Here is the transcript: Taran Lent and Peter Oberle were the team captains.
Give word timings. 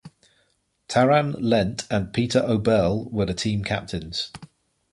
Taran 0.87 1.35
Lent 1.37 1.85
and 1.91 2.11
Peter 2.11 2.41
Oberle 2.41 3.11
were 3.11 3.27
the 3.27 3.35
team 3.35 3.63
captains. 3.63 4.31